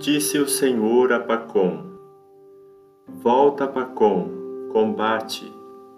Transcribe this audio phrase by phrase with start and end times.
[0.00, 1.84] Disse o Senhor a Pacom:
[3.08, 5.50] Volta, Pacom, combate.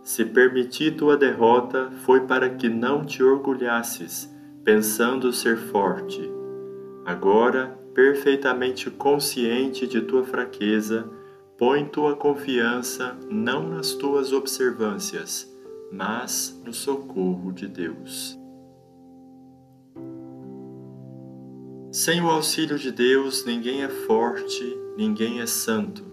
[0.03, 4.33] Se permiti tua derrota, foi para que não te orgulhasses,
[4.65, 6.31] pensando ser forte.
[7.05, 11.11] Agora, perfeitamente consciente de tua fraqueza,
[11.59, 15.53] põe tua confiança não nas tuas observâncias,
[15.93, 18.39] mas no socorro de Deus.
[21.99, 26.05] Sem o auxílio de Deus, ninguém é forte, ninguém é santo.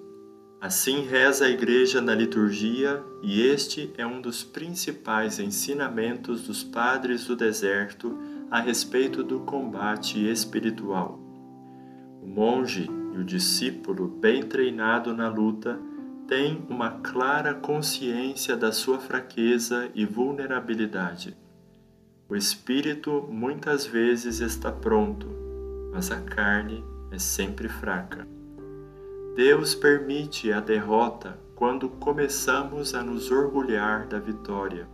[0.60, 7.26] Assim reza a Igreja na liturgia, e este é um dos principais ensinamentos dos padres
[7.26, 8.18] do deserto
[8.50, 11.20] a respeito do combate espiritual.
[12.20, 15.80] O monge e o discípulo, bem treinado na luta,
[16.28, 21.38] tem uma clara consciência da sua fraqueza e vulnerabilidade.
[22.28, 25.45] O espírito muitas vezes está pronto,
[25.96, 28.28] mas a carne é sempre fraca.
[29.34, 34.90] Deus permite a derrota quando começamos a nos orgulhar da vitória.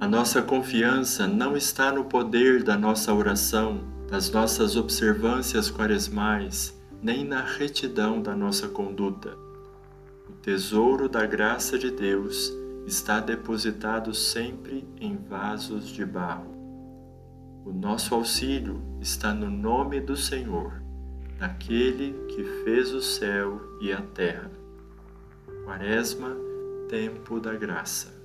[0.00, 7.22] A nossa confiança não está no poder da nossa oração, das nossas observâncias quaresmais, nem
[7.22, 9.36] na retidão da nossa conduta.
[10.30, 12.50] O tesouro da graça de Deus
[12.86, 16.61] está depositado sempre em vasos de barro.
[17.64, 20.82] O nosso auxílio está no nome do Senhor,
[21.38, 24.50] daquele que fez o céu e a terra.
[25.64, 26.36] Quaresma,
[26.88, 28.21] tempo da graça.